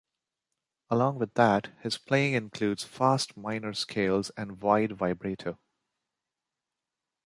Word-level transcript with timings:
Along 0.89 1.19
with 1.19 1.35
that, 1.35 1.77
his 1.83 1.99
playing 1.99 2.33
includes 2.33 2.83
fast 2.83 3.37
minor 3.37 3.71
scales 3.75 4.31
and 4.35 4.59
wide 4.59 4.93
vibrato. 4.97 5.59